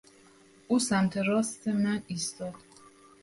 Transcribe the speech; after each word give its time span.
او 0.67 0.79
سمت 0.79 1.17
راست 1.17 1.67
من 1.67 2.03
ایستاد. 2.07 2.53